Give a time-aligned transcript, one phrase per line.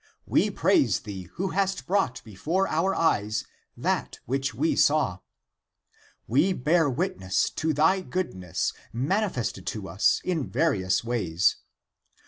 [0.25, 3.45] We praise thee who hast brought before our eyes
[3.77, 5.19] that which we saw.
[6.25, 11.57] We bear witness to thy goodness manifested to us in various ways.